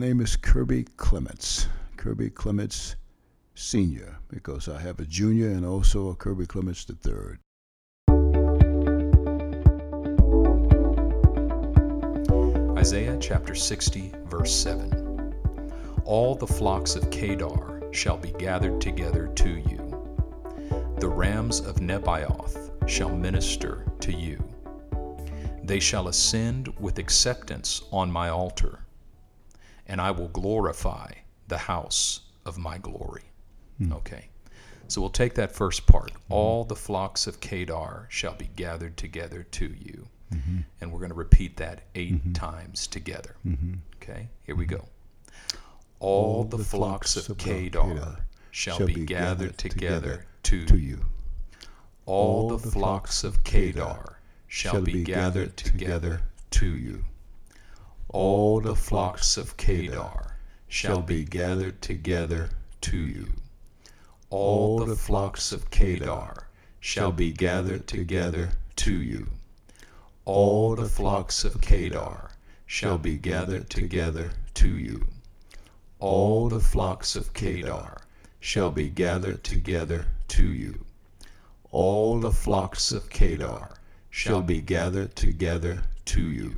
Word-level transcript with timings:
name 0.00 0.22
is 0.22 0.34
Kirby 0.34 0.84
Clements. 0.96 1.66
Kirby 1.98 2.30
Clements 2.30 2.96
Sr., 3.54 4.16
because 4.28 4.66
I 4.66 4.80
have 4.80 4.98
a 4.98 5.04
junior 5.04 5.48
and 5.48 5.66
also 5.66 6.08
a 6.08 6.14
Kirby 6.14 6.46
Clements 6.46 6.86
III. 6.88 7.36
Isaiah 12.78 13.18
chapter 13.20 13.54
60, 13.54 14.14
verse 14.24 14.50
7. 14.54 15.34
All 16.06 16.34
the 16.34 16.46
flocks 16.46 16.96
of 16.96 17.10
Kedar 17.10 17.82
shall 17.92 18.16
be 18.16 18.32
gathered 18.38 18.80
together 18.80 19.26
to 19.34 19.50
you. 19.50 20.96
The 20.98 21.10
rams 21.10 21.60
of 21.60 21.76
Nebaioth 21.76 22.88
shall 22.88 23.10
minister 23.10 23.84
to 24.00 24.12
you. 24.14 24.42
They 25.62 25.78
shall 25.78 26.08
ascend 26.08 26.68
with 26.80 26.98
acceptance 26.98 27.82
on 27.92 28.10
my 28.10 28.30
altar, 28.30 28.79
and 29.90 30.00
I 30.00 30.12
will 30.12 30.28
glorify 30.28 31.10
the 31.48 31.58
house 31.58 32.20
of 32.46 32.56
my 32.56 32.78
glory. 32.78 33.24
Hmm. 33.78 33.92
Okay. 33.92 34.28
So 34.86 35.00
we'll 35.00 35.10
take 35.10 35.34
that 35.34 35.52
first 35.52 35.86
part. 35.86 36.12
Hmm. 36.12 36.32
All 36.32 36.64
the 36.64 36.76
flocks 36.76 37.26
of 37.26 37.40
Kedar 37.40 38.06
shall 38.08 38.34
be 38.34 38.48
gathered 38.54 38.96
together 38.96 39.42
to 39.42 39.66
you. 39.66 40.06
Mm-hmm. 40.32 40.58
And 40.80 40.92
we're 40.92 41.00
going 41.00 41.10
to 41.10 41.16
repeat 41.16 41.56
that 41.56 41.82
8 41.96 42.14
mm-hmm. 42.14 42.32
times 42.32 42.86
together. 42.86 43.34
Mm-hmm. 43.44 43.74
Okay, 43.96 44.28
here 44.44 44.54
we 44.54 44.64
go. 44.64 44.84
All 45.98 46.44
the 46.44 46.58
flocks 46.58 47.16
of 47.16 47.36
Kedar 47.36 48.18
shall 48.52 48.86
be 48.86 49.04
gathered 49.04 49.58
together 49.58 50.24
to 50.44 50.76
you. 50.76 51.00
All 52.06 52.48
the 52.48 52.70
flocks 52.70 53.24
of 53.24 53.42
Kedar 53.42 54.20
shall 54.46 54.82
be 54.82 55.02
gathered 55.02 55.56
together 55.56 56.22
to 56.52 56.66
you. 56.66 57.04
All 58.12 58.60
the 58.60 58.74
flocks 58.74 59.36
of 59.36 59.56
Kedar 59.56 60.34
shall 60.66 61.00
be 61.00 61.22
gathered 61.22 61.80
together 61.80 62.50
to 62.80 62.96
you. 62.96 63.28
All 64.30 64.84
the 64.84 64.96
flocks 64.96 65.52
of 65.52 65.70
Kedar 65.70 66.48
shall 66.80 67.12
be 67.12 67.30
gathered 67.30 67.86
together 67.86 68.50
to 68.76 68.92
you. 68.92 69.28
All 70.24 70.74
the 70.74 70.88
flocks 70.88 71.44
of 71.44 71.60
Kedar 71.60 72.32
shall 72.66 72.98
be 72.98 73.16
gathered 73.16 73.70
together 73.70 74.32
to 74.54 74.76
you. 74.76 75.06
All 76.00 76.48
the 76.48 76.58
flocks 76.58 77.14
of 77.14 77.32
Kedar 77.32 78.02
shall 78.40 78.72
be 78.72 78.88
gathered 78.88 79.44
together 79.44 80.06
to 80.28 80.52
you. 80.52 80.84
All 81.70 82.18
the 82.18 82.32
flocks 82.32 82.90
of 82.90 83.08
Kedar 83.08 83.76
shall 84.10 84.42
be 84.42 84.60
gathered 84.60 85.14
together 85.14 85.84
to 86.06 86.22
you. 86.22 86.56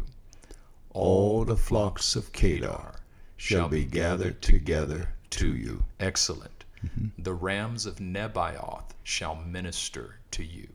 All 0.95 1.45
the 1.45 1.57
flocks 1.57 2.17
of 2.17 2.33
Kedar 2.33 2.95
shall 3.37 3.69
be 3.69 3.85
gathered 3.85 4.43
together 4.43 5.09
to 5.31 5.49
you. 5.49 5.85
Excellent. 5.99 6.65
Mm-hmm. 6.85 7.23
The 7.23 7.35
rams 7.35 7.87
of 7.87 7.97
Nebaioth 7.97 8.91
shall 9.03 9.37
minister 9.37 10.17
to 10.33 10.43
you. 10.43 10.69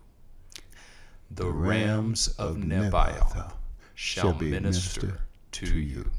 The 1.29 1.51
rams 1.51 2.29
of 2.39 2.57
Nebaioth 2.57 3.53
shall 3.93 4.33
minister 4.33 5.19
to 5.51 5.67
you. 5.67 6.09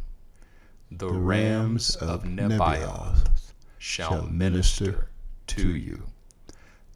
The 0.91 1.11
rams 1.11 1.97
of 1.97 2.25
Nebaioth 2.25 3.27
shall 3.79 4.27
minister 4.27 5.09
to 5.49 5.69
you. 5.77 6.03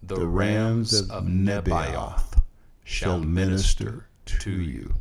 The 0.03 0.27
rams 0.27 1.09
of 1.11 1.25
Nebaioth 1.25 2.43
shall 2.85 3.21
minister 3.21 4.07
to 4.27 4.51
you. 4.51 4.95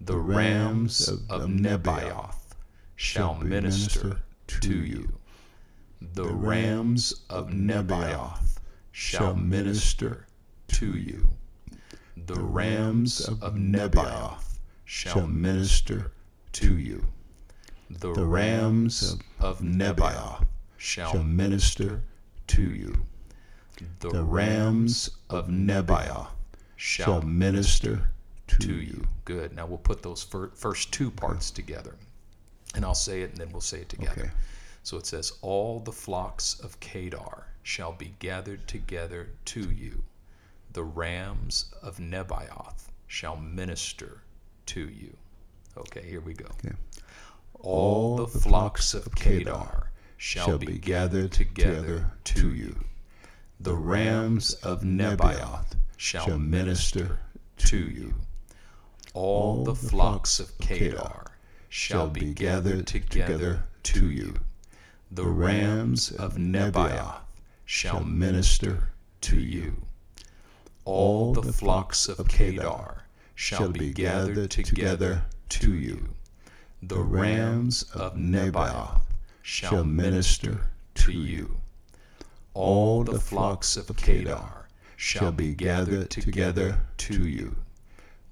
The 0.00 0.18
rams 0.18 1.08
of 1.08 1.48
Nebaioth 1.48 2.54
shall 2.96 3.34
minister 3.36 4.22
to 4.46 4.74
you. 4.74 5.18
The 6.00 6.26
rams 6.26 7.24
of 7.30 7.48
Nebaioth 7.48 8.58
shall 8.92 9.34
minister 9.34 10.26
to 10.68 10.86
you. 10.86 11.28
The 12.16 12.40
rams 12.40 13.20
of 13.20 13.54
Nebaioth 13.54 14.58
shall 14.84 15.26
minister 15.26 16.12
to 16.52 16.76
you. 16.78 17.06
The 17.90 18.12
rams 18.12 19.16
of 19.40 19.60
Nebaioth 19.60 20.46
shall 20.76 21.22
minister 21.22 22.02
to 22.48 22.62
you. 22.62 23.06
The 24.00 24.22
rams 24.22 25.10
of 25.30 25.48
Nebaioth 25.48 26.30
shall 26.76 27.22
minister 27.22 28.10
to 28.46 28.74
you. 28.74 29.06
Good. 29.24 29.54
Now 29.54 29.66
we'll 29.66 29.78
put 29.78 30.02
those 30.02 30.22
fir- 30.22 30.50
first 30.54 30.92
two 30.92 31.10
parts 31.10 31.50
together. 31.50 31.96
And 32.74 32.84
I'll 32.84 32.94
say 32.94 33.22
it 33.22 33.30
and 33.30 33.38
then 33.38 33.50
we'll 33.52 33.60
say 33.60 33.80
it 33.80 33.88
together. 33.88 34.22
Okay. 34.22 34.30
So 34.82 34.96
it 34.96 35.06
says, 35.06 35.32
All 35.42 35.80
the 35.80 35.92
flocks 35.92 36.60
of 36.60 36.78
Kedar 36.80 37.46
shall 37.62 37.92
be 37.92 38.14
gathered 38.18 38.66
together 38.68 39.30
to 39.46 39.70
you. 39.70 40.02
The 40.72 40.84
rams 40.84 41.72
of 41.82 41.98
Nebaioth 41.98 42.88
shall 43.06 43.36
minister 43.36 44.22
to 44.66 44.88
you. 44.88 45.16
Okay, 45.76 46.02
here 46.02 46.20
we 46.20 46.34
go. 46.34 46.46
Okay. 46.46 46.74
All 47.60 48.16
the 48.16 48.26
flocks 48.26 48.92
of 48.92 49.12
Kedar 49.14 49.90
shall 50.16 50.58
be 50.58 50.78
gathered 50.78 51.32
together 51.32 52.12
to 52.24 52.52
you. 52.52 52.76
The 53.60 53.74
rams 53.74 54.52
of 54.54 54.82
Nebaioth 54.82 55.76
shall 55.96 56.38
minister 56.38 57.20
to 57.58 57.78
you. 57.78 58.14
All 59.14 59.62
the 59.62 59.76
flocks 59.76 60.40
of 60.40 60.58
Kedar 60.58 61.26
shall 61.68 62.08
be 62.08 62.34
gathered 62.34 62.88
together 62.88 63.62
to 63.84 64.10
you. 64.10 64.40
The 65.08 65.26
rams 65.26 66.10
of 66.10 66.34
Nebaioth 66.34 67.20
shall 67.64 68.02
minister 68.02 68.90
to 69.20 69.38
you. 69.38 69.86
All 70.84 71.32
the 71.32 71.52
flocks 71.52 72.08
of 72.08 72.26
Kedar 72.26 73.04
shall 73.36 73.68
be 73.70 73.92
gathered 73.92 74.50
together 74.50 75.22
to 75.50 75.72
you. 75.72 76.08
The 76.82 76.98
rams 77.00 77.84
of 77.94 78.16
Nebaioth 78.16 79.02
shall 79.42 79.84
minister 79.84 80.70
to 80.96 81.12
you. 81.12 81.58
All 82.52 83.04
the 83.04 83.20
flocks 83.20 83.76
of 83.76 83.96
Kedar 83.96 84.68
shall 84.96 85.30
be 85.30 85.54
gathered 85.54 86.10
together 86.10 86.80
to 86.96 87.28
you. 87.28 87.54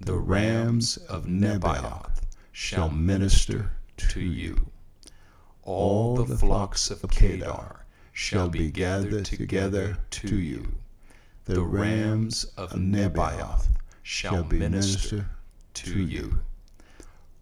The 0.04 0.18
rams 0.18 0.96
of 0.96 1.26
Nebaioth 1.26 2.22
shall 2.50 2.90
minister 2.90 3.70
to 3.98 4.20
you. 4.20 4.72
All 5.62 6.24
the 6.24 6.36
flocks 6.36 6.90
of 6.90 7.08
Kedar 7.08 7.86
shall 8.12 8.48
be 8.48 8.72
gathered 8.72 9.24
together 9.26 9.98
to 10.10 10.36
you. 10.36 10.74
The 11.44 11.60
rams 11.62 12.46
of 12.56 12.72
Nebaioth 12.72 13.68
shall 14.02 14.42
minister 14.42 15.30
to 15.74 16.02
you. 16.02 16.40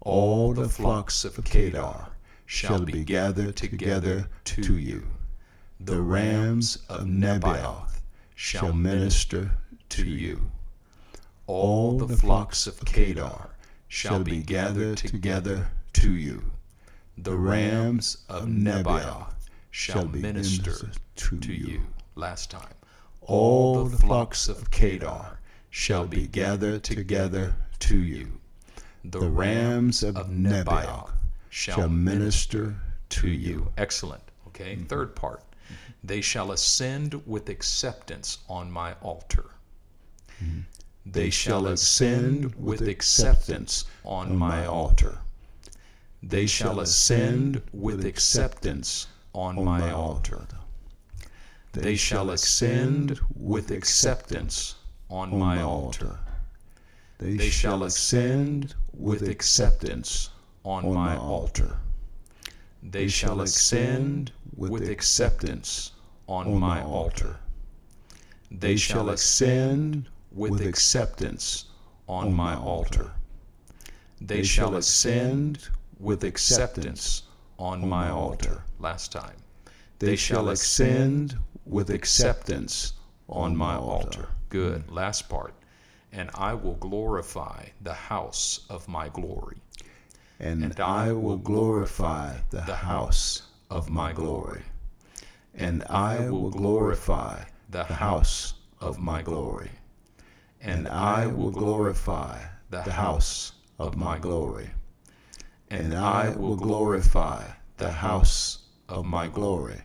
All 0.01 0.53
the 0.53 0.69
flocks 0.69 1.25
of 1.25 1.43
Kedar 1.43 2.09
shall 2.45 2.85
be 2.85 3.03
gathered 3.03 3.55
together 3.55 4.29
to 4.45 4.77
you. 4.77 5.07
The 5.79 5.99
rams 5.99 6.77
of 6.89 7.07
Nebaioth 7.07 8.01
shall 8.35 8.71
minister 8.71 9.57
to 9.89 10.05
you. 10.05 10.51
All 11.53 11.97
the 11.97 12.15
flocks 12.15 12.65
of 12.65 12.79
Kedar 12.85 13.49
shall 13.89 14.23
be 14.23 14.41
gathered 14.41 14.99
together 14.99 15.67
to 15.91 16.15
you. 16.15 16.49
The 17.17 17.35
rams 17.35 18.23
of 18.29 18.45
Nebaioth 18.47 19.33
shall 19.69 20.07
minister 20.07 20.91
to 21.17 21.35
you. 21.35 21.81
Last 22.15 22.51
time. 22.51 22.73
All 23.19 23.83
the 23.83 23.97
flocks 23.97 24.47
of 24.47 24.71
Kedar 24.71 25.39
shall 25.69 26.07
be 26.07 26.25
gathered 26.25 26.85
together 26.85 27.53
to 27.79 27.97
you. 27.97 28.39
The 29.03 29.19
rams 29.19 30.03
of 30.03 30.15
Nebaioth 30.29 31.11
shall 31.49 31.89
minister 31.89 32.77
to 33.09 33.27
you. 33.27 33.73
Excellent. 33.77 34.23
Okay, 34.47 34.77
mm-hmm. 34.77 34.85
third 34.85 35.17
part. 35.17 35.41
Mm-hmm. 35.41 35.91
They 36.05 36.21
shall 36.21 36.53
ascend 36.53 37.21
with 37.27 37.49
acceptance 37.49 38.37
on 38.47 38.71
my 38.71 38.93
altar. 39.01 39.51
Mm-hmm. 40.41 40.61
They 41.05 41.29
shall 41.31 41.65
ascend 41.65 42.53
with 42.55 42.87
acceptance 42.87 43.85
on 44.03 44.37
my 44.37 44.65
altar. 44.65 45.19
They 46.21 46.45
shall 46.45 46.79
ascend 46.79 47.63
with 47.73 48.05
acceptance 48.05 49.07
on 49.33 49.63
my 49.65 49.91
altar. 49.91 50.47
They 51.73 51.95
shall 51.95 52.29
ascend 52.29 53.19
with 53.35 53.71
acceptance 53.71 54.75
on 55.09 55.37
my 55.39 55.61
altar. 55.61 56.19
They 57.17 57.49
shall 57.49 57.83
ascend 57.83 58.75
with 58.93 59.27
acceptance 59.27 60.29
on 60.63 60.93
my 60.93 61.15
altar. 61.15 61.77
They 62.83 63.07
shall 63.07 63.41
ascend 63.41 64.31
with 64.55 64.87
acceptance 64.87 65.93
on 66.27 66.59
my 66.59 66.81
altar. 66.83 67.37
They 68.51 68.75
shall 68.75 69.09
ascend 69.09 70.07
with 70.31 70.61
acceptance 70.61 71.65
on 72.07 72.33
my 72.33 72.55
altar. 72.55 73.11
They 74.19 74.43
shall 74.43 74.75
ascend 74.75 75.69
with 75.99 76.23
acceptance 76.23 77.23
on 77.57 77.87
my 77.87 78.09
altar. 78.09 78.63
Last 78.79 79.11
time. 79.11 79.35
They 79.99 80.15
shall 80.15 80.49
ascend 80.49 81.37
with 81.65 81.89
acceptance 81.89 82.93
on 83.29 83.55
my 83.55 83.75
altar. 83.75 84.29
Good. 84.49 84.89
Last 84.91 85.29
part. 85.29 85.53
And 86.11 86.29
I 86.33 86.53
will 86.53 86.75
glorify 86.75 87.65
the 87.81 87.93
house 87.93 88.65
of 88.69 88.87
my 88.87 89.09
glory. 89.09 89.57
And 90.39 90.79
I 90.79 91.11
will 91.11 91.37
glorify 91.37 92.35
the 92.49 92.75
house 92.75 93.43
of 93.69 93.89
my 93.89 94.11
glory. 94.11 94.63
And 95.53 95.83
I 95.83 96.29
will 96.29 96.49
glorify 96.49 97.43
the 97.69 97.83
house 97.83 98.55
of 98.79 98.99
my 98.99 99.21
glory. 99.21 99.69
And 100.63 100.87
I 100.87 101.25
will 101.25 101.49
glorify 101.49 102.39
the 102.69 102.83
house 102.83 103.53
of 103.79 103.97
my 103.97 104.19
glory. 104.19 104.69
And 105.71 105.95
I 105.95 106.35
will 106.35 106.55
glorify 106.55 107.43
the 107.77 107.91
house 107.91 108.59
of 108.87 109.05
my 109.05 109.27
glory. 109.27 109.81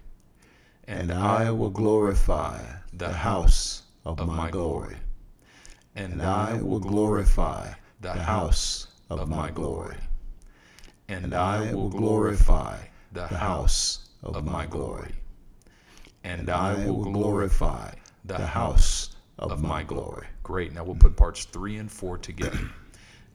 And 0.87 1.11
I 1.11 1.50
will 1.50 1.70
glorify 1.70 2.61
the 2.93 3.11
house 3.11 3.82
of 4.05 4.19
my 4.26 4.50
glory. 4.50 4.96
And 5.94 6.20
I 6.20 6.61
will 6.61 6.81
glorify 6.81 7.73
the 8.02 8.12
house 8.12 8.88
of 9.08 9.26
my 9.28 9.50
glory. 9.50 9.96
And 11.08 11.32
I 11.32 11.73
will 11.73 11.88
glorify 11.88 12.76
the 13.12 13.26
house 13.26 14.11
of 14.23 14.44
my 14.44 14.67
glory. 14.67 15.12
And 16.23 16.50
I 16.50 16.90
will 16.90 17.11
glorify 17.11 17.94
the 18.26 18.44
house 18.44 19.15
of 19.38 19.62
my 19.62 19.82
glory. 19.82 20.26
Great. 20.42 20.72
Now 20.72 20.84
we'll 20.84 20.94
put 20.96 21.16
parts 21.16 21.44
three 21.44 21.76
and 21.76 21.90
four 21.90 22.18
together. 22.18 22.58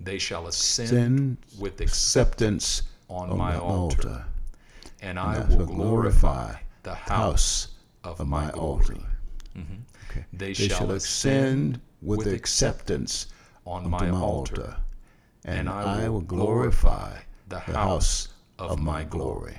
They 0.03 0.17
shall 0.17 0.47
ascend 0.47 0.89
Send 0.89 1.37
with 1.59 1.79
acceptance 1.79 2.81
on 3.07 3.29
on 3.29 3.37
my 3.37 3.55
altar, 3.55 4.09
altar. 4.09 4.25
and 5.03 5.19
I 5.19 5.39
will 5.47 5.67
glorify 5.67 6.55
the 6.81 6.95
house 6.95 7.67
of 8.03 8.19
of 8.19 8.27
my 8.27 8.49
glory. 8.49 8.95
altar. 8.95 9.05
Mhm. 9.55 9.81
Okay. 10.09 10.25
They, 10.33 10.45
They 10.47 10.53
shall 10.55 10.77
shall 10.79 10.91
ascend 10.91 11.79
with 12.01 12.25
acceptance 12.25 13.27
on 13.65 13.87
my 13.91 14.09
altar, 14.09 14.61
altar. 14.61 14.77
and 15.45 15.59
And 15.59 15.69
I 15.69 16.05
I 16.05 16.09
will 16.09 16.21
glorify 16.21 17.19
the 17.47 17.59
house 17.59 18.29
of 18.57 18.71
of 18.71 18.79
my 18.79 19.03
glory. 19.03 19.39
glory. 19.51 19.57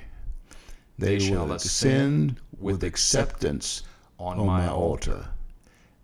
They 0.99 1.17
They 1.17 1.19
shall 1.19 1.53
ascend 1.53 2.35
with 2.59 2.83
acceptance 2.83 3.83
on 4.19 4.45
my 4.45 4.67
altar, 4.67 5.13
altar. 5.13 5.29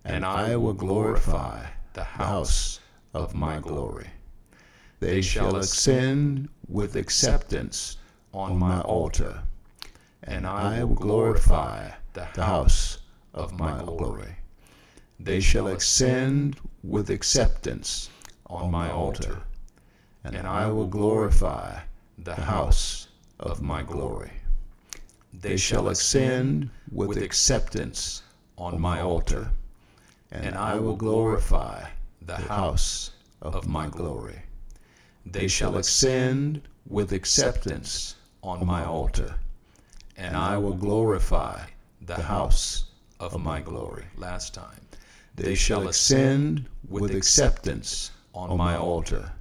And 0.06 0.26
I 0.26 0.56
will 0.56 0.74
glorify 0.74 1.66
the 1.94 2.04
house 2.04 2.80
of 3.14 3.36
my 3.36 3.60
glory. 3.60 4.08
They 5.00 5.22
shall 5.22 5.56
ascend 5.56 6.50
with 6.68 6.96
acceptance 6.96 7.98
on 8.34 8.58
my 8.58 8.82
altar, 8.82 9.44
and 10.24 10.46
I 10.46 10.84
will 10.84 10.96
glorify 10.96 11.92
the 12.14 12.26
house 12.26 13.00
of 13.34 13.58
my 13.58 13.82
glory. 13.84 14.36
They 15.20 15.40
shall 15.40 15.68
ascend 15.68 16.58
with 16.84 17.10
acceptance 17.10 18.10
on 18.48 18.72
my 18.72 18.90
altar, 18.90 19.42
and 20.24 20.48
I 20.48 20.68
will 20.68 20.88
glorify 20.88 21.80
the 22.18 22.36
house 22.36 23.08
of 23.40 23.62
my 23.62 23.84
glory. 23.84 24.32
They 25.34 25.58
shall 25.58 25.88
ascend 25.88 26.70
with 26.92 27.18
acceptance 27.18 28.24
on 28.58 28.82
my 28.82 29.00
altar, 29.02 29.52
and 30.32 30.56
I 30.56 30.76
will 30.76 30.96
glorify 30.96 31.86
the 32.22 32.38
house 32.38 33.12
of 33.42 33.68
my 33.68 33.80
my 33.80 33.88
glory. 33.88 34.42
They 35.26 35.48
shall 35.48 35.78
ascend 35.78 36.62
with 36.86 37.14
acceptance 37.14 38.16
on 38.44 38.66
my 38.66 38.84
altar, 38.84 39.36
and 40.18 40.36
I 40.36 40.58
will 40.58 40.74
glorify 40.74 41.62
the 42.02 42.22
house 42.22 42.86
of 43.20 43.40
my 43.42 43.62
glory. 43.62 44.06
Last 44.18 44.54
time. 44.54 44.82
They 45.36 45.56
shall 45.56 45.88
ascend 45.88 46.66
with 46.90 47.16
acceptance 47.16 48.12
on 48.34 48.58
my 48.58 48.76
altar, 48.76 49.32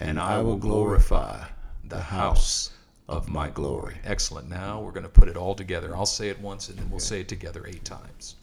and 0.00 0.20
I 0.20 0.42
will 0.42 0.58
glorify 0.58 1.44
the 1.84 2.00
house 2.00 2.70
of 3.08 3.28
my 3.28 3.48
glory. 3.48 3.96
Excellent. 4.04 4.48
Now 4.48 4.80
we're 4.80 4.92
going 4.92 5.04
to 5.04 5.20
put 5.20 5.28
it 5.28 5.36
all 5.36 5.54
together. 5.54 5.94
I'll 5.96 6.06
say 6.06 6.28
it 6.28 6.40
once 6.40 6.68
and 6.68 6.78
then 6.78 6.90
we'll 6.90 7.00
say 7.00 7.20
it 7.20 7.28
together 7.28 7.64
eight 7.66 7.84
times. 7.84 8.36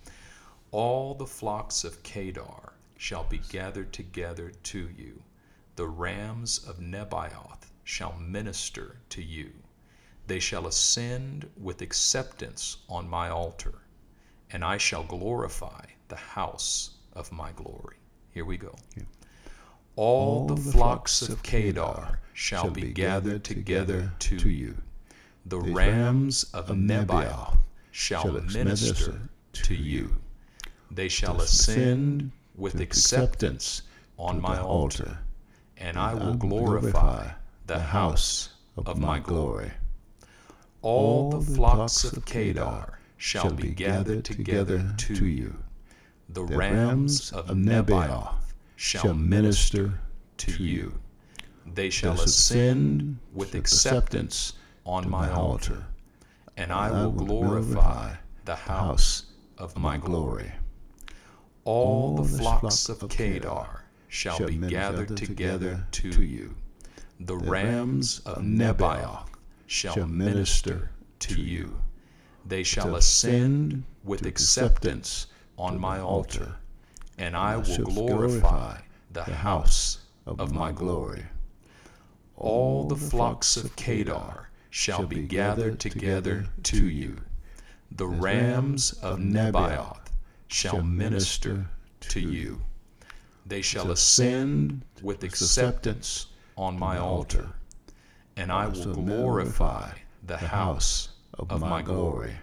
All 0.72 1.14
the 1.16 1.28
flocks 1.28 1.84
of 1.84 2.02
Kedar 2.02 2.72
shall 2.98 3.26
be 3.26 3.40
gathered 3.50 3.92
together 3.92 4.54
to 4.64 4.90
you. 4.98 5.22
The 5.76 5.88
rams 5.88 6.60
of 6.66 6.80
Nebaioth 6.80 7.70
shall 7.84 8.14
minister 8.18 8.96
to 9.10 9.22
you. 9.22 9.52
They 10.28 10.40
shall 10.40 10.68
ascend 10.68 11.50
with 11.58 11.82
acceptance 11.82 12.78
on 12.88 13.10
my 13.10 13.28
altar, 13.28 13.80
and 14.52 14.64
I 14.64 14.78
shall 14.78 15.04
glorify 15.04 15.84
the 16.08 16.16
house 16.16 16.92
of 17.14 17.34
my 17.34 17.52
glory. 17.52 17.98
Here 18.32 18.46
we 18.46 18.56
go. 18.56 18.74
All 19.98 20.48
the 20.48 20.56
flocks 20.56 21.22
of 21.22 21.44
Kedar 21.44 22.20
shall 22.32 22.70
be 22.70 22.94
gathered 22.94 23.44
together 23.44 24.14
to 24.20 24.50
you. 24.50 24.78
The 25.46 25.60
rams 25.60 26.46
of 26.54 26.68
Nebaioth 26.70 27.58
shall 27.92 28.32
minister 28.32 29.20
to 29.52 29.76
you. 29.76 30.21
They 30.94 31.08
shall 31.08 31.40
ascend 31.40 32.32
with 32.54 32.82
acceptance 32.82 33.84
on 34.18 34.42
my 34.42 34.60
altar, 34.60 35.20
and 35.78 35.98
I 35.98 36.14
will 36.14 36.34
glorify 36.34 37.32
the 37.66 37.80
house 37.80 38.50
of 38.76 39.00
my 39.00 39.20
glory. 39.20 39.72
All 40.82 41.30
the 41.30 41.56
flocks 41.56 42.04
of 42.04 42.26
Kedar 42.26 43.00
shall 43.16 43.52
be 43.52 43.70
gathered 43.70 44.26
together 44.26 44.94
to 44.98 45.26
you. 45.26 45.56
The 46.28 46.44
rams 46.44 47.32
of 47.32 47.48
Nebaioth 47.48 48.54
shall 48.76 49.14
minister 49.14 49.94
to 50.38 50.64
you. 50.64 51.00
They 51.74 51.90
shall 51.90 52.20
ascend 52.20 53.18
with 53.34 53.56
acceptance 53.56 54.54
on 54.86 55.10
my 55.10 55.32
altar, 55.32 55.86
and 56.58 56.74
I 56.74 56.92
will 56.92 57.12
glorify 57.12 58.16
the 58.44 58.58
house 58.58 59.28
of 59.58 59.78
my 59.78 59.96
glory. 59.96 60.52
All 61.63 62.16
the 62.16 62.24
flocks 62.24 62.90
of 62.90 63.08
Kedar 63.10 63.84
shall 64.08 64.48
be 64.48 64.58
gathered 64.58 65.16
together 65.16 65.86
to 65.92 66.24
you. 66.24 66.56
The 67.19 67.38
rams 67.38 68.19
of 68.25 68.40
Nebaioth 68.40 69.28
shall 69.68 70.08
minister 70.08 70.90
to 71.19 71.40
you. 71.40 71.80
They 72.46 72.63
shall 72.63 72.96
ascend 72.96 73.84
with 74.03 74.25
acceptance 74.25 75.27
on 75.58 75.80
my 75.80 76.00
altar, 76.00 76.56
and 77.20 77.38
I 77.38 77.58
will 77.58 77.84
glorify 77.84 78.80
the 79.12 79.24
house 79.24 80.00
of 80.25 80.51
my 80.51 80.72
glory. 80.72 81.25
All 82.38 82.86
the 82.86 82.96
flocks 82.96 83.56
of 83.56 83.75
Kedar 83.75 84.50
shall 84.72 85.06
be 85.06 85.27
gathered 85.27 85.80
together 85.80 86.48
to 86.63 86.89
you. 86.89 87.18
The 87.91 88.08
rams 88.08 88.94
of 88.94 89.20
Nebaioth 89.20 90.11
shall 90.51 90.81
minister 90.81 91.65
to 92.01 92.20
you. 92.20 92.62
They 93.46 93.62
shall 93.62 93.91
ascend 93.91 94.84
with 95.01 95.24
acceptance 95.24 96.27
on 96.58 96.77
my 96.77 96.98
altar, 96.98 97.50
and 98.36 98.51
I 98.51 98.67
will 98.67 98.93
glorify 98.93 99.91
the 100.27 100.38
house 100.38 101.10
of 101.39 101.60
my 101.60 101.81
glory. 101.81 102.36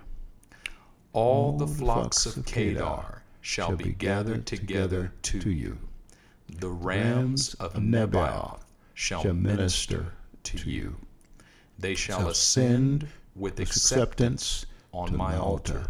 All 1.12 1.56
the 1.56 1.66
flocks 1.66 2.24
of 2.26 2.44
Kedar 2.46 3.22
shall 3.40 3.76
be 3.76 3.92
gathered 3.92 4.46
together 4.46 5.12
to 5.22 5.50
you. 5.50 5.78
The 6.48 6.70
rams 6.70 7.54
of 7.54 7.74
Nebaioth 7.74 8.64
shall 8.94 9.34
minister 9.34 10.14
to 10.44 10.70
you. 10.70 10.96
They 11.78 11.94
shall 11.94 12.28
ascend 12.28 13.06
with 13.36 13.60
acceptance 13.60 14.66
on 14.92 15.16
my 15.16 15.36
altar, 15.36 15.86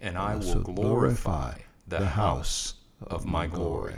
and 0.00 0.16
I 0.16 0.36
will 0.36 0.60
glorify 0.60 1.54
the 1.86 2.06
house 2.06 2.74
of 3.06 3.26
my 3.26 3.46
glory. 3.46 3.96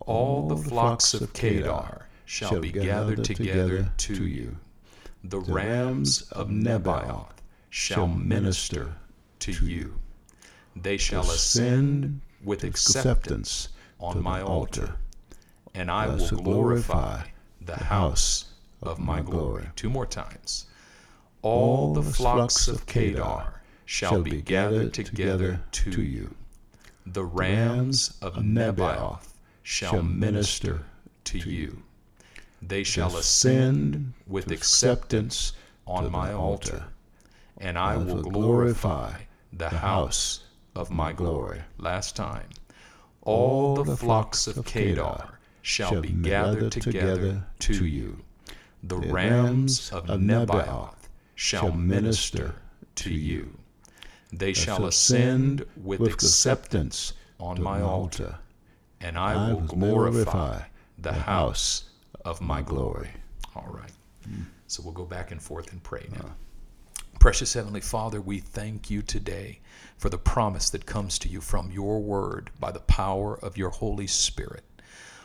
All 0.00 0.48
the 0.48 0.56
flocks 0.56 1.14
of 1.14 1.32
Kedar 1.32 2.06
shall 2.26 2.60
be 2.60 2.72
gathered 2.72 3.24
together 3.24 3.90
to 3.96 4.26
you. 4.26 4.56
The 5.24 5.40
rams 5.40 6.22
of 6.32 6.48
Nebaioth 6.48 7.36
shall 7.70 8.06
minister 8.06 8.94
to 9.40 9.52
you. 9.52 9.98
They 10.74 10.98
shall 10.98 11.28
ascend 11.30 12.20
with 12.44 12.62
acceptance 12.62 13.68
on 13.98 14.22
my 14.22 14.42
altar, 14.42 14.96
and 15.74 15.90
I 15.90 16.06
will 16.06 16.28
glorify 16.28 17.22
the 17.60 17.76
house 17.76 18.52
of 18.82 18.98
my 18.98 19.22
glory. 19.22 19.68
Two 19.74 19.88
more 19.88 20.06
times. 20.06 20.66
All 21.42 21.94
the 21.94 22.02
flocks 22.02 22.68
of 22.68 22.86
Kedar 22.86 23.55
shall 23.86 24.20
be 24.20 24.42
gathered 24.42 24.92
together 24.92 25.60
to 25.70 26.02
you. 26.02 26.34
The 27.06 27.24
rams 27.24 28.18
of 28.20 28.34
Nebaioth 28.34 29.32
shall 29.62 30.02
minister 30.02 30.82
to 31.24 31.38
you. 31.38 31.82
They 32.60 32.82
shall 32.82 33.16
ascend 33.16 34.12
with 34.26 34.50
acceptance 34.50 35.52
on 35.86 36.10
my 36.10 36.32
altar, 36.32 36.84
and 37.58 37.78
I 37.78 37.96
will 37.96 38.22
glorify 38.22 39.12
the 39.52 39.68
house 39.68 40.40
of 40.74 40.90
my 40.90 41.12
glory. 41.12 41.62
Last 41.78 42.16
time. 42.16 42.48
All 43.22 43.82
the 43.82 43.96
flocks 43.96 44.48
of 44.48 44.64
Kedar 44.66 45.38
shall 45.62 46.00
be 46.00 46.10
gathered 46.10 46.72
together 46.72 47.46
to 47.60 47.86
you. 47.86 48.18
The 48.82 48.98
rams 48.98 49.90
of 49.92 50.06
Nebaioth 50.06 51.08
shall 51.34 51.72
minister 51.72 52.56
to 52.96 53.12
you. 53.12 53.58
They 54.32 54.52
shall 54.52 54.86
ascend 54.86 55.64
with 55.76 56.00
acceptance 56.00 57.12
on 57.38 57.62
my 57.62 57.80
altar, 57.80 58.38
and 59.00 59.18
I 59.18 59.52
will 59.52 59.60
glorify 59.60 60.62
the 60.98 61.12
house 61.12 61.84
of 62.24 62.40
my 62.40 62.62
glory. 62.62 63.10
All 63.54 63.68
right. 63.70 63.92
Mm. 64.28 64.46
So 64.66 64.82
we'll 64.82 64.92
go 64.92 65.04
back 65.04 65.30
and 65.30 65.40
forth 65.40 65.72
and 65.72 65.82
pray 65.82 66.06
now. 66.12 66.26
Uh. 66.26 66.30
Precious 67.20 67.54
Heavenly 67.54 67.80
Father, 67.80 68.20
we 68.20 68.40
thank 68.40 68.90
you 68.90 69.02
today 69.02 69.60
for 69.96 70.10
the 70.10 70.18
promise 70.18 70.70
that 70.70 70.86
comes 70.86 71.18
to 71.20 71.28
you 71.28 71.40
from 71.40 71.70
your 71.70 72.00
word 72.00 72.50
by 72.60 72.70
the 72.70 72.80
power 72.80 73.38
of 73.38 73.56
your 73.56 73.70
Holy 73.70 74.06
Spirit. 74.06 74.64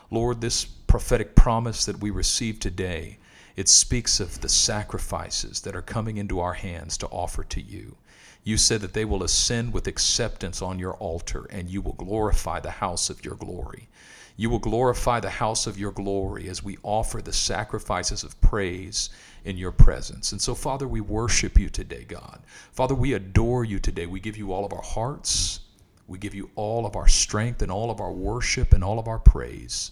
Lord, 0.10 0.42
this 0.42 0.66
prophetic 0.66 1.36
promise 1.36 1.86
that 1.86 2.00
we 2.00 2.10
receive 2.10 2.60
today, 2.60 3.18
it 3.56 3.68
speaks 3.68 4.20
of 4.20 4.42
the 4.42 4.50
sacrifices 4.50 5.62
that 5.62 5.76
are 5.76 5.82
coming 5.82 6.18
into 6.18 6.40
our 6.40 6.54
hands 6.54 6.98
to 6.98 7.08
offer 7.08 7.44
to 7.46 7.62
you. 7.62 7.98
You 8.44 8.58
said 8.58 8.82
that 8.82 8.94
they 8.94 9.06
will 9.06 9.24
ascend 9.24 9.72
with 9.72 9.88
acceptance 9.88 10.62
on 10.62 10.80
your 10.80 10.94
altar, 10.96 11.46
and 11.52 11.70
you 11.70 11.82
will 11.82 11.94
glorify 11.94 12.60
the 12.60 12.72
house 12.72 13.10
of 13.10 13.24
your 13.24 13.36
glory. 13.36 13.88
You 14.36 14.50
will 14.50 14.60
glorify 14.60 15.20
the 15.20 15.30
house 15.30 15.68
of 15.68 15.78
your 15.78 15.92
glory 15.92 16.50
as 16.50 16.64
we 16.64 16.78
offer 16.82 17.22
the 17.22 17.34
sacrifices 17.34 18.24
of 18.24 18.40
praise 18.42 19.12
in 19.46 19.58
your 19.58 19.72
presence. 19.72 20.32
And 20.32 20.42
so, 20.42 20.56
Father, 20.56 20.88
we 20.88 21.02
worship 21.02 21.60
you 21.60 21.70
today, 21.70 22.06
God. 22.08 22.42
Father, 22.72 22.96
we 22.96 23.14
adore 23.14 23.64
you 23.64 23.78
today. 23.78 24.08
We 24.08 24.20
give 24.20 24.38
you 24.38 24.52
all 24.52 24.66
of 24.66 24.74
our 24.74 24.82
hearts. 24.82 25.60
We 26.08 26.18
give 26.18 26.34
you 26.34 26.50
all 26.56 26.88
of 26.88 26.96
our 26.96 27.08
strength 27.08 27.62
and 27.62 27.72
all 27.72 27.92
of 27.92 28.02
our 28.02 28.12
worship 28.12 28.74
and 28.74 28.84
all 28.84 28.98
of 28.98 29.08
our 29.08 29.20
praise 29.20 29.92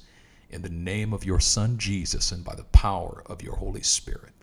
in 0.49 0.63
the 0.63 0.69
name 0.69 1.13
of 1.13 1.23
your 1.23 1.39
Son, 1.39 1.77
Jesus, 1.77 2.31
and 2.31 2.43
by 2.43 2.55
the 2.55 2.63
power 2.65 3.21
of 3.27 3.43
your 3.43 3.55
Holy 3.55 3.83
Spirit. 3.83 4.33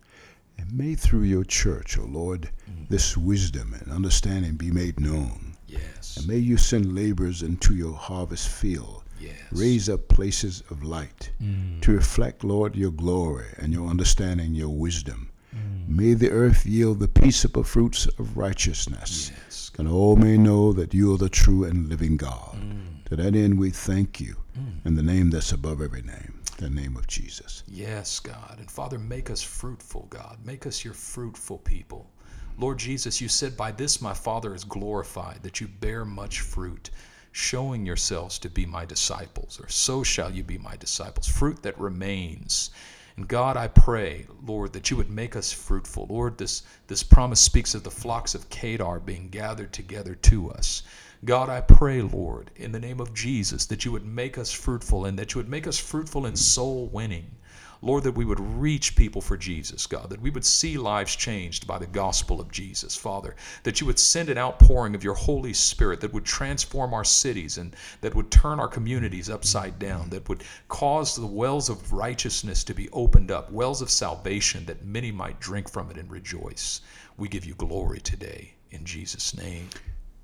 And 0.58 0.72
may 0.72 0.94
through 0.94 1.22
your 1.22 1.44
church, 1.44 1.98
O 1.98 2.02
oh 2.02 2.06
Lord, 2.06 2.50
mm. 2.70 2.88
this 2.88 3.16
wisdom 3.16 3.74
and 3.74 3.92
understanding 3.92 4.56
be 4.56 4.70
made 4.70 5.00
known. 5.00 5.56
Yes. 5.66 6.16
And 6.16 6.28
may 6.28 6.38
you 6.38 6.56
send 6.56 6.94
laborers 6.94 7.42
into 7.42 7.74
your 7.74 7.94
harvest 7.94 8.48
field 8.48 9.02
Yes. 9.20 9.34
Raise 9.52 9.88
up 9.88 10.08
places 10.08 10.62
of 10.70 10.82
light 10.84 11.30
mm. 11.42 11.80
to 11.82 11.92
reflect, 11.92 12.44
Lord, 12.44 12.76
your 12.76 12.90
glory 12.90 13.46
and 13.58 13.72
your 13.72 13.88
understanding, 13.88 14.54
your 14.54 14.68
wisdom. 14.68 15.30
Mm. 15.54 15.88
May 15.88 16.14
the 16.14 16.30
earth 16.30 16.66
yield 16.66 17.00
the 17.00 17.08
peaceable 17.08 17.62
fruits 17.62 18.06
of 18.18 18.36
righteousness, 18.36 19.32
yes. 19.34 19.70
and 19.78 19.88
all 19.88 20.16
may 20.16 20.36
know 20.36 20.72
that 20.72 20.92
you 20.92 21.14
are 21.14 21.18
the 21.18 21.28
true 21.28 21.64
and 21.64 21.88
living 21.88 22.16
God. 22.16 22.56
Mm. 22.56 23.04
To 23.06 23.16
that 23.16 23.34
end, 23.34 23.58
we 23.58 23.70
thank 23.70 24.20
you 24.20 24.36
mm. 24.58 24.84
in 24.84 24.96
the 24.96 25.02
name 25.02 25.30
that's 25.30 25.52
above 25.52 25.80
every 25.80 26.02
name, 26.02 26.35
the 26.56 26.70
name 26.70 26.96
of 26.96 27.06
Jesus. 27.06 27.62
Yes, 27.66 28.20
God. 28.20 28.56
And 28.58 28.70
Father, 28.70 28.98
make 28.98 29.30
us 29.30 29.42
fruitful, 29.42 30.06
God. 30.10 30.38
Make 30.44 30.66
us 30.66 30.84
your 30.84 30.94
fruitful 30.94 31.58
people. 31.58 32.10
Lord 32.58 32.78
Jesus, 32.78 33.20
you 33.20 33.28
said, 33.28 33.56
By 33.56 33.72
this 33.72 34.00
my 34.00 34.14
Father 34.14 34.54
is 34.54 34.64
glorified, 34.64 35.42
that 35.42 35.60
you 35.60 35.68
bear 35.68 36.04
much 36.04 36.40
fruit 36.40 36.90
showing 37.32 37.84
yourselves 37.84 38.38
to 38.38 38.48
be 38.48 38.64
my 38.64 38.86
disciples, 38.86 39.60
or 39.62 39.68
so 39.68 40.02
shall 40.02 40.30
you 40.30 40.42
be 40.42 40.56
my 40.56 40.74
disciples. 40.76 41.26
Fruit 41.26 41.62
that 41.62 41.78
remains. 41.78 42.70
And 43.16 43.28
God, 43.28 43.58
I 43.58 43.68
pray, 43.68 44.26
Lord, 44.42 44.72
that 44.72 44.90
you 44.90 44.96
would 44.96 45.10
make 45.10 45.36
us 45.36 45.52
fruitful. 45.52 46.06
Lord, 46.08 46.38
this, 46.38 46.62
this 46.86 47.02
promise 47.02 47.40
speaks 47.40 47.74
of 47.74 47.82
the 47.82 47.90
flocks 47.90 48.34
of 48.34 48.48
Kedar 48.48 49.00
being 49.00 49.28
gathered 49.28 49.74
together 49.74 50.14
to 50.14 50.50
us. 50.50 50.82
God, 51.24 51.48
I 51.48 51.62
pray, 51.62 52.02
Lord, 52.02 52.50
in 52.56 52.72
the 52.72 52.78
name 52.78 53.00
of 53.00 53.14
Jesus, 53.14 53.64
that 53.66 53.84
you 53.84 53.92
would 53.92 54.04
make 54.04 54.36
us 54.36 54.52
fruitful 54.52 55.06
and 55.06 55.18
that 55.18 55.34
you 55.34 55.38
would 55.38 55.48
make 55.48 55.66
us 55.66 55.78
fruitful 55.78 56.26
in 56.26 56.36
soul 56.36 56.88
winning. 56.88 57.36
Lord, 57.82 58.04
that 58.04 58.16
we 58.16 58.24
would 58.24 58.40
reach 58.40 58.96
people 58.96 59.20
for 59.20 59.36
Jesus, 59.36 59.86
God, 59.86 60.10
that 60.10 60.20
we 60.20 60.30
would 60.30 60.44
see 60.44 60.76
lives 60.76 61.14
changed 61.14 61.66
by 61.66 61.78
the 61.78 61.86
gospel 61.86 62.40
of 62.40 62.50
Jesus, 62.50 62.96
Father, 62.96 63.36
that 63.62 63.80
you 63.80 63.86
would 63.86 63.98
send 63.98 64.28
an 64.28 64.38
outpouring 64.38 64.94
of 64.94 65.04
your 65.04 65.14
Holy 65.14 65.52
Spirit 65.52 66.00
that 66.00 66.12
would 66.12 66.24
transform 66.24 66.92
our 66.92 67.04
cities 67.04 67.58
and 67.58 67.76
that 68.00 68.14
would 68.14 68.30
turn 68.30 68.60
our 68.60 68.68
communities 68.68 69.30
upside 69.30 69.78
down, 69.78 70.10
that 70.10 70.28
would 70.28 70.44
cause 70.68 71.16
the 71.16 71.26
wells 71.26 71.68
of 71.68 71.92
righteousness 71.92 72.64
to 72.64 72.74
be 72.74 72.90
opened 72.90 73.30
up, 73.30 73.50
wells 73.50 73.80
of 73.82 73.90
salvation, 73.90 74.66
that 74.66 74.84
many 74.84 75.12
might 75.12 75.40
drink 75.40 75.70
from 75.70 75.90
it 75.90 75.96
and 75.96 76.10
rejoice. 76.10 76.80
We 77.16 77.28
give 77.28 77.44
you 77.44 77.54
glory 77.54 78.00
today 78.00 78.54
in 78.70 78.84
Jesus' 78.84 79.36
name. 79.36 79.68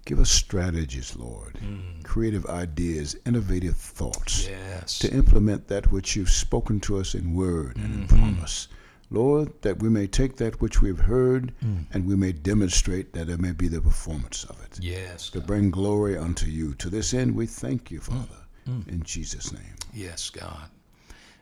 Give 0.04 0.18
us 0.18 0.30
strategies, 0.30 1.14
Lord, 1.16 1.58
mm. 1.62 2.02
creative 2.02 2.44
ideas, 2.46 3.16
innovative 3.24 3.76
thoughts 3.76 4.48
yes. 4.48 4.98
to 4.98 5.12
implement 5.12 5.68
that 5.68 5.92
which 5.92 6.16
you've 6.16 6.30
spoken 6.30 6.80
to 6.80 6.98
us 6.98 7.14
in 7.14 7.34
word 7.34 7.76
mm-hmm. 7.76 7.84
and 7.84 7.94
in 7.94 8.08
mm-hmm. 8.08 8.18
promise. 8.18 8.68
Lord, 9.10 9.52
that 9.60 9.80
we 9.80 9.88
may 9.90 10.06
take 10.06 10.36
that 10.36 10.60
which 10.60 10.80
we've 10.80 10.98
heard 10.98 11.52
mm. 11.62 11.84
and 11.92 12.06
we 12.06 12.16
may 12.16 12.32
demonstrate 12.32 13.12
that 13.12 13.28
it 13.28 13.38
may 13.38 13.52
be 13.52 13.68
the 13.68 13.80
performance 13.80 14.44
of 14.44 14.58
it. 14.64 14.78
Yes. 14.80 15.28
To 15.30 15.38
God. 15.38 15.46
bring 15.46 15.70
glory 15.70 16.16
unto 16.16 16.46
you. 16.46 16.74
To 16.74 16.88
this 16.88 17.12
end, 17.12 17.36
we 17.36 17.46
thank 17.46 17.90
you, 17.90 18.00
mm. 18.00 18.04
Father, 18.04 18.42
mm. 18.68 18.88
in 18.88 19.02
Jesus' 19.02 19.52
name. 19.52 19.76
Yes, 19.92 20.30
God. 20.30 20.68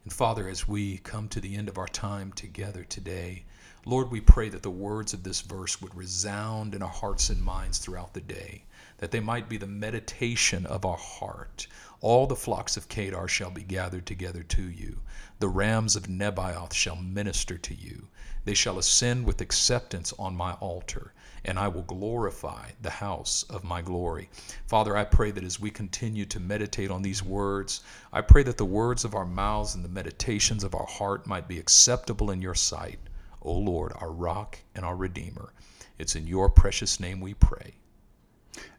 And 0.04 0.12
Father, 0.12 0.48
as 0.48 0.66
we 0.66 0.98
come 0.98 1.28
to 1.28 1.40
the 1.40 1.54
end 1.54 1.68
of 1.68 1.78
our 1.78 1.88
time 1.88 2.32
together 2.32 2.84
today, 2.84 3.44
Lord, 3.86 4.10
we 4.10 4.20
pray 4.20 4.50
that 4.50 4.62
the 4.62 4.70
words 4.70 5.14
of 5.14 5.22
this 5.22 5.40
verse 5.40 5.80
would 5.80 5.94
resound 5.94 6.74
in 6.74 6.82
our 6.82 6.88
hearts 6.90 7.30
and 7.30 7.42
minds 7.42 7.78
throughout 7.78 8.12
the 8.12 8.20
day, 8.20 8.64
that 8.98 9.10
they 9.10 9.20
might 9.20 9.48
be 9.48 9.56
the 9.56 9.66
meditation 9.66 10.66
of 10.66 10.84
our 10.84 10.98
heart. 10.98 11.66
All 12.02 12.26
the 12.26 12.36
flocks 12.36 12.76
of 12.76 12.90
Kedar 12.90 13.26
shall 13.26 13.50
be 13.50 13.62
gathered 13.62 14.04
together 14.04 14.42
to 14.42 14.62
you. 14.62 15.00
The 15.38 15.48
rams 15.48 15.96
of 15.96 16.08
Nebaioth 16.08 16.74
shall 16.74 16.96
minister 16.96 17.56
to 17.56 17.74
you. 17.74 18.08
They 18.44 18.52
shall 18.52 18.78
ascend 18.78 19.24
with 19.24 19.40
acceptance 19.40 20.12
on 20.18 20.36
my 20.36 20.52
altar, 20.54 21.14
and 21.42 21.58
I 21.58 21.68
will 21.68 21.84
glorify 21.84 22.72
the 22.82 22.90
house 22.90 23.44
of 23.44 23.64
my 23.64 23.80
glory. 23.80 24.28
Father, 24.66 24.94
I 24.94 25.04
pray 25.04 25.30
that 25.30 25.42
as 25.42 25.58
we 25.58 25.70
continue 25.70 26.26
to 26.26 26.38
meditate 26.38 26.90
on 26.90 27.00
these 27.00 27.22
words, 27.22 27.80
I 28.12 28.20
pray 28.20 28.42
that 28.42 28.58
the 28.58 28.66
words 28.66 29.06
of 29.06 29.14
our 29.14 29.24
mouths 29.24 29.74
and 29.74 29.82
the 29.82 29.88
meditations 29.88 30.64
of 30.64 30.74
our 30.74 30.86
heart 30.86 31.26
might 31.26 31.48
be 31.48 31.58
acceptable 31.58 32.30
in 32.30 32.42
your 32.42 32.54
sight 32.54 32.98
O 33.42 33.52
Lord, 33.52 33.92
our 33.96 34.12
rock 34.12 34.58
and 34.74 34.84
our 34.84 34.96
redeemer. 34.96 35.52
It's 35.98 36.16
in 36.16 36.26
your 36.26 36.48
precious 36.48 37.00
name 37.00 37.20
we 37.20 37.34
pray. 37.34 37.74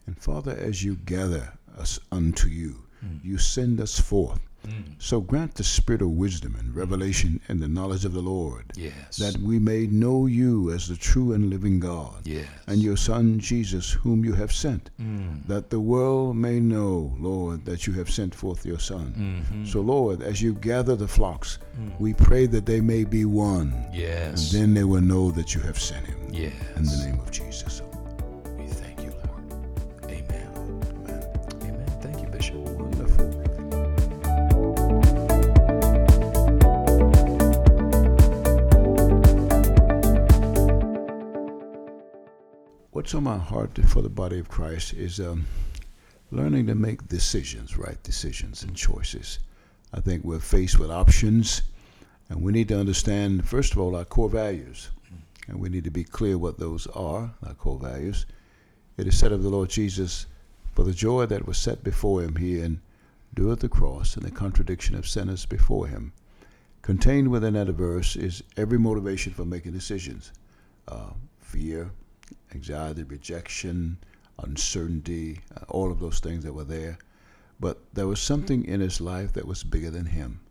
And 0.05 0.17
Father, 0.17 0.55
as 0.55 0.83
you 0.83 0.95
gather 0.95 1.53
us 1.77 1.99
unto 2.11 2.47
you, 2.47 2.83
mm. 3.05 3.23
you 3.23 3.37
send 3.37 3.79
us 3.79 3.99
forth 3.99 4.39
Mm. 4.67 4.83
So 4.99 5.21
grant 5.21 5.55
the 5.55 5.63
spirit 5.63 6.01
of 6.01 6.09
wisdom 6.09 6.55
and 6.59 6.75
revelation 6.75 7.41
and 7.47 7.59
the 7.59 7.67
knowledge 7.67 8.05
of 8.05 8.13
the 8.13 8.21
Lord, 8.21 8.65
yes. 8.75 9.17
that 9.17 9.37
we 9.37 9.59
may 9.59 9.87
know 9.87 10.25
you 10.27 10.71
as 10.71 10.87
the 10.87 10.95
true 10.95 11.33
and 11.33 11.49
living 11.49 11.79
God, 11.79 12.25
yes. 12.25 12.47
and 12.67 12.81
your 12.81 12.97
Son 12.97 13.39
Jesus, 13.39 13.91
whom 13.91 14.23
you 14.23 14.33
have 14.33 14.51
sent, 14.51 14.89
mm. 14.99 15.45
that 15.47 15.69
the 15.69 15.79
world 15.79 16.35
may 16.35 16.59
know, 16.59 17.13
Lord, 17.19 17.65
that 17.65 17.87
you 17.87 17.93
have 17.93 18.09
sent 18.09 18.35
forth 18.35 18.65
your 18.65 18.79
Son. 18.79 19.13
Mm-hmm. 19.17 19.65
So, 19.65 19.81
Lord, 19.81 20.21
as 20.21 20.41
you 20.41 20.53
gather 20.53 20.95
the 20.95 21.07
flocks, 21.07 21.59
mm. 21.79 21.99
we 21.99 22.13
pray 22.13 22.45
that 22.47 22.65
they 22.65 22.81
may 22.81 23.03
be 23.03 23.25
one, 23.25 23.73
yes. 23.93 24.53
and 24.53 24.61
then 24.61 24.73
they 24.73 24.83
will 24.83 25.01
know 25.01 25.31
that 25.31 25.55
you 25.55 25.61
have 25.61 25.79
sent 25.79 26.05
him. 26.05 26.17
Yes. 26.31 26.53
In 26.75 26.83
the 26.85 27.05
name 27.05 27.19
of 27.19 27.31
Jesus. 27.31 27.81
What's 43.01 43.15
on 43.15 43.23
my 43.23 43.35
heart 43.35 43.79
for 43.87 44.03
the 44.03 44.09
body 44.09 44.37
of 44.37 44.47
Christ 44.47 44.93
is 44.93 45.19
um, 45.19 45.43
learning 46.29 46.67
to 46.67 46.75
make 46.75 47.07
decisions, 47.07 47.75
right 47.75 47.97
decisions 48.03 48.61
and 48.61 48.75
choices. 48.75 49.39
I 49.91 49.99
think 50.01 50.23
we're 50.23 50.37
faced 50.37 50.77
with 50.77 50.91
options, 50.91 51.63
and 52.29 52.43
we 52.43 52.51
need 52.51 52.67
to 52.67 52.79
understand, 52.79 53.49
first 53.49 53.71
of 53.71 53.79
all, 53.79 53.95
our 53.95 54.05
core 54.05 54.29
values. 54.29 54.91
And 55.47 55.59
we 55.59 55.67
need 55.67 55.83
to 55.85 55.89
be 55.89 56.03
clear 56.03 56.37
what 56.37 56.59
those 56.59 56.85
are, 56.93 57.33
our 57.43 57.55
core 57.55 57.79
values. 57.79 58.27
It 58.97 59.07
is 59.07 59.17
said 59.17 59.31
of 59.31 59.41
the 59.41 59.49
Lord 59.49 59.71
Jesus, 59.71 60.27
for 60.71 60.83
the 60.83 60.93
joy 60.93 61.25
that 61.25 61.47
was 61.47 61.57
set 61.57 61.83
before 61.83 62.21
him, 62.21 62.35
he 62.35 62.61
endured 62.61 63.61
the 63.61 63.67
cross 63.67 64.15
and 64.15 64.23
the 64.23 64.29
contradiction 64.29 64.95
of 64.95 65.07
sinners 65.07 65.47
before 65.47 65.87
him. 65.87 66.13
Contained 66.83 67.29
within 67.31 67.55
that 67.55 67.65
verse 67.69 68.15
is 68.15 68.43
every 68.57 68.77
motivation 68.77 69.33
for 69.33 69.43
making 69.43 69.71
decisions 69.71 70.31
uh, 70.87 71.13
fear, 71.39 71.89
anxiety, 72.53 73.03
rejection, 73.03 73.97
uncertainty, 74.39 75.39
uh, 75.55 75.65
all 75.69 75.91
of 75.91 75.99
those 75.99 76.19
things 76.19 76.43
that 76.43 76.53
were 76.53 76.63
there. 76.63 76.97
But 77.59 77.79
there 77.93 78.07
was 78.07 78.19
something 78.19 78.65
in 78.65 78.79
his 78.79 78.99
life 78.99 79.33
that 79.33 79.45
was 79.45 79.63
bigger 79.63 79.91
than 79.91 80.05
him. 80.05 80.41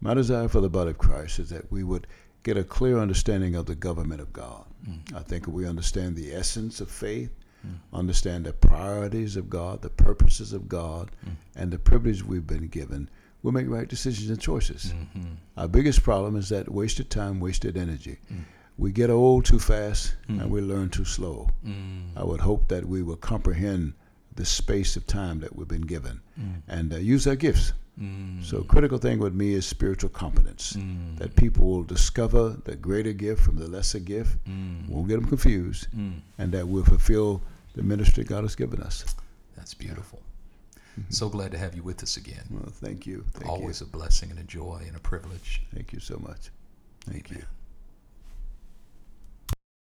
My 0.00 0.14
desire 0.14 0.48
for 0.48 0.60
the 0.60 0.68
body 0.68 0.90
of 0.90 0.98
Christ 0.98 1.38
is 1.38 1.50
that 1.50 1.70
we 1.70 1.84
would 1.84 2.06
get 2.42 2.56
a 2.56 2.64
clear 2.64 2.98
understanding 2.98 3.54
of 3.54 3.66
the 3.66 3.74
government 3.74 4.20
of 4.20 4.32
God. 4.32 4.64
Mm. 4.88 5.14
I 5.14 5.20
think 5.20 5.46
if 5.46 5.52
we 5.52 5.66
understand 5.66 6.16
the 6.16 6.32
essence 6.32 6.80
of 6.80 6.90
faith, 6.90 7.30
mm. 7.66 7.74
understand 7.92 8.46
the 8.46 8.52
priorities 8.52 9.36
of 9.36 9.50
God, 9.50 9.82
the 9.82 9.90
purposes 9.90 10.52
of 10.52 10.68
God, 10.68 11.10
mm. 11.26 11.32
and 11.56 11.70
the 11.70 11.78
privilege 11.78 12.24
we've 12.24 12.46
been 12.46 12.68
given, 12.68 13.08
we'll 13.42 13.52
make 13.52 13.68
right 13.68 13.88
decisions 13.88 14.30
and 14.30 14.40
choices. 14.40 14.92
Mm-hmm. 14.92 15.34
Our 15.56 15.68
biggest 15.68 16.02
problem 16.02 16.36
is 16.36 16.48
that 16.48 16.70
wasted 16.70 17.10
time, 17.10 17.40
wasted 17.40 17.76
energy. 17.76 18.18
We 18.78 18.92
get 18.92 19.10
old 19.10 19.44
too 19.44 19.58
fast 19.58 20.14
and 20.28 20.40
mm. 20.40 20.48
we 20.48 20.60
learn 20.60 20.88
too 20.88 21.04
slow. 21.04 21.50
Mm. 21.66 22.16
I 22.16 22.24
would 22.24 22.40
hope 22.40 22.68
that 22.68 22.86
we 22.86 23.02
will 23.02 23.16
comprehend 23.16 23.92
the 24.36 24.44
space 24.44 24.96
of 24.96 25.06
time 25.06 25.40
that 25.40 25.54
we've 25.54 25.66
been 25.66 25.82
given 25.82 26.20
mm. 26.40 26.62
and 26.68 26.94
uh, 26.94 26.96
use 26.96 27.26
our 27.26 27.36
gifts. 27.36 27.72
So, 28.42 28.62
critical 28.62 28.98
thing 28.98 29.18
with 29.18 29.34
me 29.34 29.54
is 29.54 29.66
spiritual 29.66 30.10
competence. 30.10 30.76
That 31.16 31.34
people 31.34 31.64
will 31.64 31.82
discover 31.82 32.56
the 32.64 32.76
greater 32.76 33.12
gift 33.12 33.42
from 33.42 33.56
the 33.56 33.66
lesser 33.66 33.98
gift, 33.98 34.36
won't 34.88 35.08
get 35.08 35.16
them 35.16 35.28
confused, 35.28 35.88
and 36.38 36.52
that 36.52 36.68
we'll 36.68 36.84
fulfill 36.84 37.42
the 37.74 37.82
ministry 37.82 38.22
God 38.22 38.44
has 38.44 38.54
given 38.54 38.80
us. 38.82 39.04
That's 39.56 39.74
beautiful. 39.74 40.22
Mm-hmm. 40.98 41.10
So 41.10 41.28
glad 41.28 41.52
to 41.52 41.58
have 41.58 41.74
you 41.74 41.82
with 41.82 42.02
us 42.02 42.16
again. 42.16 42.44
Well, 42.50 42.70
thank 42.70 43.06
you. 43.06 43.24
Thank 43.32 43.50
Always 43.50 43.80
a 43.80 43.86
blessing 43.86 44.30
and 44.30 44.38
a 44.38 44.44
joy 44.44 44.82
and 44.86 44.96
a 44.96 45.00
privilege. 45.00 45.62
Thank 45.74 45.92
you 45.92 46.00
so 46.00 46.18
much. 46.18 46.50
Thank 47.06 47.30
you. 47.30 47.36
Amen. 47.36 47.48